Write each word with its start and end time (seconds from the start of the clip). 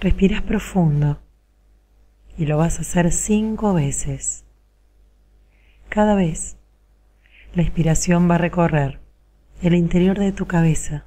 Respiras 0.00 0.42
profundo 0.42 1.18
y 2.36 2.46
lo 2.46 2.56
vas 2.56 2.78
a 2.78 2.82
hacer 2.82 3.10
cinco 3.10 3.74
veces. 3.74 4.44
Cada 5.88 6.14
vez 6.14 6.56
la 7.52 7.62
inspiración 7.62 8.30
va 8.30 8.36
a 8.36 8.38
recorrer 8.38 9.00
el 9.60 9.74
interior 9.74 10.16
de 10.16 10.30
tu 10.30 10.46
cabeza, 10.46 11.06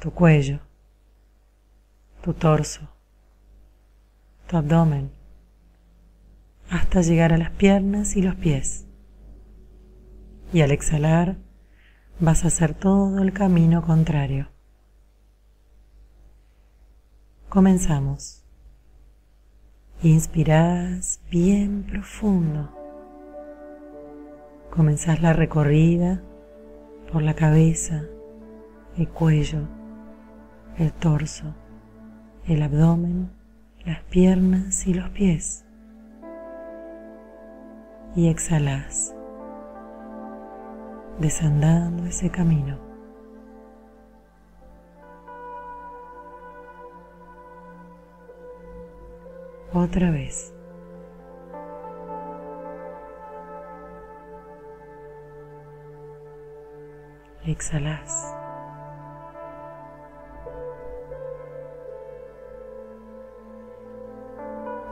tu 0.00 0.10
cuello, 0.12 0.60
tu 2.22 2.32
torso, 2.32 2.88
tu 4.46 4.56
abdomen, 4.56 5.10
hasta 6.70 7.02
llegar 7.02 7.34
a 7.34 7.38
las 7.38 7.50
piernas 7.50 8.16
y 8.16 8.22
los 8.22 8.36
pies. 8.36 8.86
Y 10.50 10.62
al 10.62 10.70
exhalar 10.70 11.36
vas 12.20 12.44
a 12.44 12.48
hacer 12.48 12.72
todo 12.72 13.22
el 13.22 13.34
camino 13.34 13.82
contrario. 13.82 14.51
Comenzamos. 17.52 18.42
Inspirás 20.02 21.20
bien 21.30 21.82
profundo. 21.82 22.70
Comenzás 24.70 25.20
la 25.20 25.34
recorrida 25.34 26.22
por 27.12 27.20
la 27.20 27.34
cabeza, 27.34 28.04
el 28.96 29.06
cuello, 29.06 29.68
el 30.78 30.94
torso, 30.94 31.54
el 32.46 32.62
abdomen, 32.62 33.30
las 33.84 34.02
piernas 34.04 34.86
y 34.86 34.94
los 34.94 35.10
pies. 35.10 35.66
Y 38.16 38.28
exhalas, 38.28 39.14
desandando 41.20 42.06
ese 42.06 42.30
camino. 42.30 42.91
Otra 49.74 50.10
vez. 50.10 50.52
Exhalas. 57.46 58.36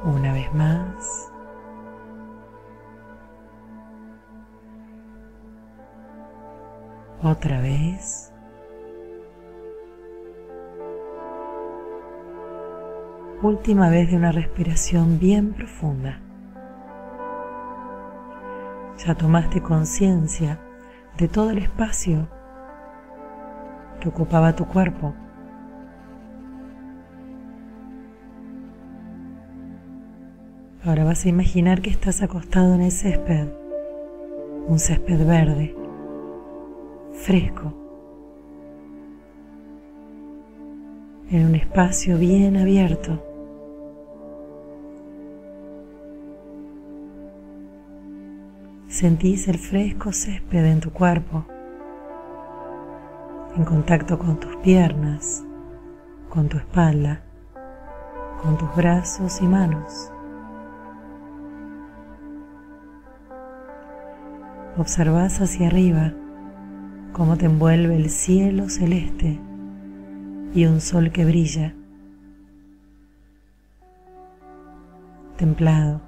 Una 0.04 0.32
vez 0.32 0.54
más. 0.54 1.30
Otra 7.22 7.60
vez. 7.60 8.32
Última 13.42 13.88
vez 13.88 14.10
de 14.10 14.18
una 14.18 14.32
respiración 14.32 15.18
bien 15.18 15.54
profunda. 15.54 16.20
Ya 18.98 19.14
tomaste 19.14 19.62
conciencia 19.62 20.60
de 21.16 21.26
todo 21.26 21.48
el 21.48 21.56
espacio 21.56 22.28
que 23.98 24.10
ocupaba 24.10 24.54
tu 24.54 24.66
cuerpo. 24.66 25.14
Ahora 30.84 31.04
vas 31.04 31.24
a 31.24 31.30
imaginar 31.30 31.80
que 31.80 31.88
estás 31.88 32.20
acostado 32.20 32.74
en 32.74 32.82
el 32.82 32.92
césped, 32.92 33.48
un 34.66 34.78
césped 34.78 35.26
verde, 35.26 35.74
fresco, 37.14 37.72
en 41.30 41.46
un 41.46 41.54
espacio 41.54 42.18
bien 42.18 42.58
abierto. 42.58 43.29
Sentís 49.00 49.48
el 49.48 49.56
fresco 49.56 50.12
césped 50.12 50.62
en 50.62 50.80
tu 50.80 50.90
cuerpo, 50.90 51.46
en 53.56 53.64
contacto 53.64 54.18
con 54.18 54.38
tus 54.38 54.54
piernas, 54.56 55.42
con 56.28 56.50
tu 56.50 56.58
espalda, 56.58 57.22
con 58.42 58.58
tus 58.58 58.76
brazos 58.76 59.40
y 59.40 59.46
manos. 59.46 60.12
Observas 64.76 65.40
hacia 65.40 65.68
arriba 65.68 66.12
cómo 67.14 67.38
te 67.38 67.46
envuelve 67.46 67.96
el 67.96 68.10
cielo 68.10 68.68
celeste 68.68 69.40
y 70.52 70.66
un 70.66 70.82
sol 70.82 71.10
que 71.10 71.24
brilla, 71.24 71.74
templado, 75.38 76.02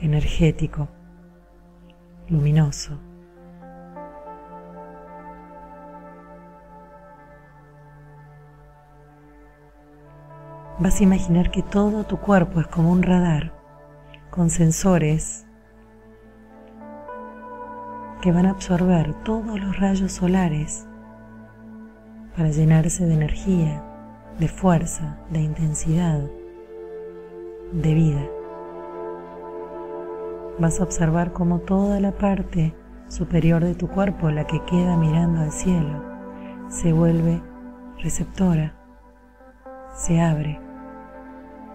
energético, 0.00 0.86
luminoso. 2.28 2.98
Vas 10.78 11.00
a 11.00 11.04
imaginar 11.04 11.50
que 11.50 11.62
todo 11.62 12.04
tu 12.04 12.18
cuerpo 12.18 12.60
es 12.60 12.66
como 12.66 12.90
un 12.90 13.02
radar 13.02 13.52
con 14.30 14.50
sensores 14.50 15.46
que 18.20 18.32
van 18.32 18.46
a 18.46 18.50
absorber 18.50 19.14
todos 19.22 19.60
los 19.60 19.78
rayos 19.78 20.10
solares 20.12 20.86
para 22.36 22.50
llenarse 22.50 23.06
de 23.06 23.14
energía, 23.14 23.84
de 24.40 24.48
fuerza, 24.48 25.18
de 25.30 25.42
intensidad, 25.42 26.20
de 27.72 27.94
vida. 27.94 28.33
Vas 30.58 30.80
a 30.80 30.84
observar 30.84 31.32
cómo 31.32 31.60
toda 31.60 31.98
la 32.00 32.12
parte 32.12 32.74
superior 33.08 33.64
de 33.64 33.74
tu 33.74 33.88
cuerpo, 33.88 34.30
la 34.30 34.46
que 34.46 34.64
queda 34.64 34.96
mirando 34.96 35.40
al 35.40 35.50
cielo, 35.50 36.02
se 36.68 36.92
vuelve 36.92 37.42
receptora, 37.98 38.74
se 39.94 40.20
abre 40.20 40.60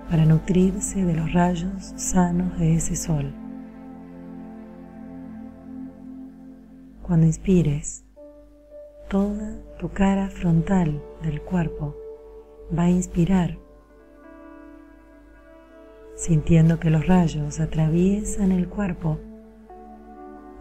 para 0.09 0.25
nutrirse 0.25 1.03
de 1.03 1.13
los 1.13 1.33
rayos 1.33 1.93
sanos 1.97 2.57
de 2.57 2.75
ese 2.75 2.95
sol. 2.95 3.33
Cuando 7.03 7.25
inspires, 7.25 8.05
toda 9.09 9.55
tu 9.79 9.89
cara 9.89 10.29
frontal 10.29 11.01
del 11.21 11.41
cuerpo 11.41 11.95
va 12.77 12.83
a 12.83 12.89
inspirar, 12.89 13.57
sintiendo 16.19 16.81
que 16.81 16.89
los 16.89 17.07
rayos 17.07 17.61
atraviesan 17.61 18.51
el 18.51 18.67
cuerpo 18.67 19.17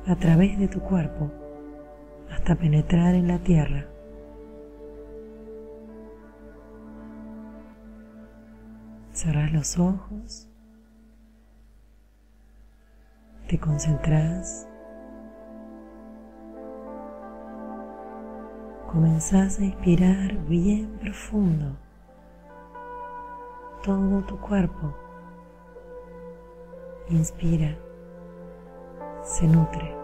a 0.06 0.14
través 0.14 0.56
de 0.56 0.68
tu 0.68 0.78
cuerpo 0.78 1.32
hasta 2.30 2.54
penetrar 2.54 3.16
en 3.16 3.26
la 3.26 3.40
tierra. 3.40 3.88
Cerras 9.12 9.52
los 9.52 9.76
ojos, 9.80 10.48
te 13.48 13.58
concentras 13.58 14.68
comenzás 18.92 19.58
a 19.58 19.64
inspirar 19.64 20.36
bien 20.46 20.86
profundo 21.00 21.76
todo 23.82 24.22
tu 24.22 24.38
cuerpo. 24.38 25.07
Inspira, 27.10 27.74
se 29.22 29.46
nutre, 29.46 29.96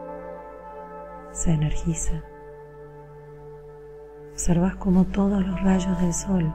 se 1.32 1.52
energiza. 1.52 2.22
Observas 4.32 4.76
como 4.76 5.04
todos 5.04 5.46
los 5.46 5.62
rayos 5.62 6.00
del 6.00 6.14
sol, 6.14 6.52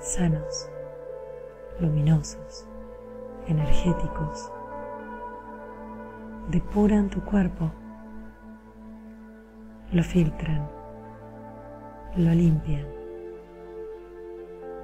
sanos, 0.00 0.68
luminosos, 1.80 2.66
energéticos, 3.46 4.52
depuran 6.50 7.08
tu 7.08 7.24
cuerpo 7.24 7.70
lo 9.92 10.02
filtran, 10.02 10.66
lo 12.16 12.32
limpian, 12.32 12.86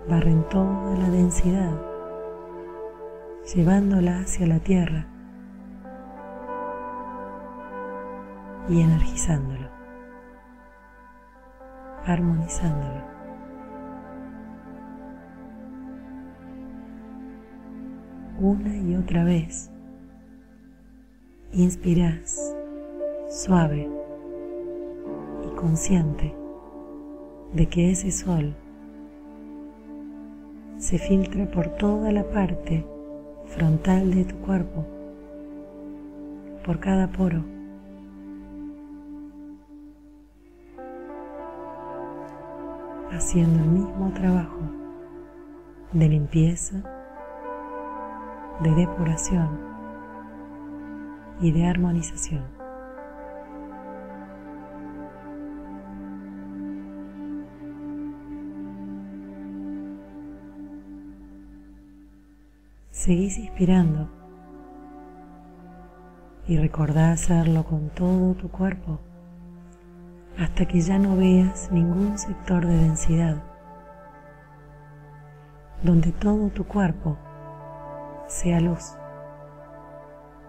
barren 0.08 0.46
toda 0.50 0.94
la 0.98 1.08
densidad, 1.08 1.72
llevándola 3.54 4.20
hacia 4.20 4.46
la 4.46 4.58
tierra 4.58 5.06
y 8.68 8.80
energizándolo, 8.80 9.68
armonizándolo. 12.04 13.02
Una 18.40 18.76
y 18.76 18.94
otra 18.94 19.24
vez, 19.24 19.70
inspiras 21.52 22.54
suave 23.30 23.90
consciente 25.56 26.34
de 27.52 27.66
que 27.66 27.90
ese 27.90 28.12
sol 28.12 28.54
se 30.76 30.98
filtre 30.98 31.46
por 31.46 31.68
toda 31.76 32.12
la 32.12 32.22
parte 32.30 32.86
frontal 33.48 34.14
de 34.14 34.24
tu 34.24 34.36
cuerpo, 34.36 34.86
por 36.64 36.80
cada 36.80 37.08
poro. 37.08 37.44
haciendo 43.10 43.64
el 43.64 43.70
mismo 43.70 44.12
trabajo 44.12 44.60
de 45.92 46.08
limpieza, 46.08 46.82
de 48.62 48.70
depuración 48.74 49.58
y 51.40 51.50
de 51.50 51.66
armonización. 51.66 52.57
Seguís 63.08 63.38
inspirando 63.38 64.06
y 66.46 66.58
recordá 66.58 67.10
hacerlo 67.10 67.64
con 67.64 67.88
todo 67.88 68.34
tu 68.34 68.50
cuerpo 68.50 69.00
hasta 70.38 70.66
que 70.66 70.82
ya 70.82 70.98
no 70.98 71.16
veas 71.16 71.72
ningún 71.72 72.18
sector 72.18 72.66
de 72.66 72.76
densidad, 72.76 73.42
donde 75.82 76.12
todo 76.12 76.50
tu 76.50 76.64
cuerpo 76.66 77.16
sea 78.26 78.60
luz, 78.60 78.92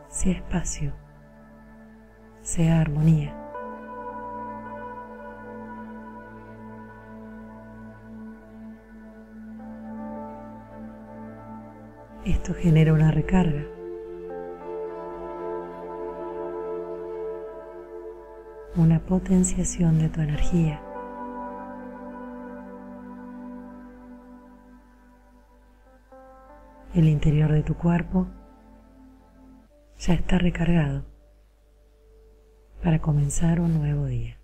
sea 0.10 0.34
espacio, 0.34 0.92
sea 2.42 2.82
armonía. 2.82 3.39
Esto 12.30 12.54
genera 12.54 12.94
una 12.94 13.10
recarga 13.10 13.66
una 18.76 19.00
potenciación 19.00 19.98
de 19.98 20.10
tu 20.10 20.22
energía. 20.22 20.80
El 26.94 27.10
interior 27.10 27.52
de 27.52 27.64
tu 27.64 27.74
cuerpo 27.74 28.28
ya 29.98 30.14
está 30.14 30.38
recargado 30.38 31.06
para 32.84 33.00
comenzar 33.00 33.60
un 33.60 33.74
nuevo 33.74 34.06
día. 34.06 34.39